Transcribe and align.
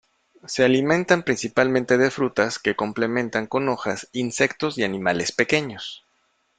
Se 0.47 0.63
alimentan 0.65 1.21
principalmente 1.21 1.99
de 1.99 2.09
frutas, 2.09 2.57
que 2.57 2.75
complementan 2.75 3.45
con 3.45 3.69
hojas, 3.69 4.09
insectos 4.13 4.79
y 4.79 4.83
animales 4.83 5.31
pequeños. 5.31 6.07